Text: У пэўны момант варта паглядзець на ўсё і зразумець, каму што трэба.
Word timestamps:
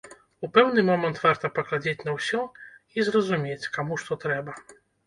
У 0.45 0.47
пэўны 0.55 0.83
момант 0.87 1.21
варта 1.25 1.51
паглядзець 1.59 2.05
на 2.09 2.17
ўсё 2.17 2.41
і 2.97 3.09
зразумець, 3.11 3.65
каму 3.79 3.93
што 4.07 4.23
трэба. 4.27 4.61